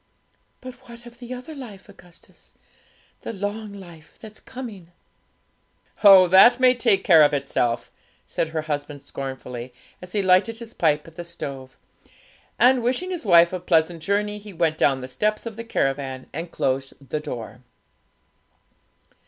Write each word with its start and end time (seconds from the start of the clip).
'But 0.61 0.73
what 0.89 1.05
of 1.05 1.19
the 1.19 1.31
other 1.31 1.53
life, 1.53 1.87
Augustus 1.87 2.55
the 3.21 3.31
long 3.31 3.71
life 3.71 4.17
that's 4.19 4.39
coming?' 4.39 4.91
'Oh, 6.03 6.27
that 6.27 6.59
may 6.59 6.73
take 6.73 7.03
care 7.03 7.21
of 7.21 7.35
itself!' 7.35 7.91
said 8.25 8.49
her 8.49 8.63
husband 8.63 9.03
scornfully, 9.03 9.71
as 10.01 10.13
he 10.13 10.23
lighted 10.23 10.57
his 10.57 10.73
pipe 10.73 11.07
at 11.07 11.17
the 11.17 11.23
stove; 11.23 11.77
and, 12.57 12.81
wishing 12.81 13.11
his 13.11 13.27
wife 13.27 13.53
a 13.53 13.59
pleasant 13.59 14.01
journey, 14.01 14.39
he 14.39 14.53
went 14.53 14.79
down 14.79 15.01
the 15.01 15.07
steps 15.07 15.45
of 15.45 15.55
the 15.55 15.63
caravan 15.63 16.25
and 16.33 16.49
closed 16.51 16.95
the 17.11 17.19
door. 17.19 17.61